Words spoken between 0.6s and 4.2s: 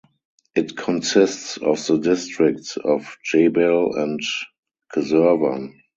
consists of the districts of Jbeil and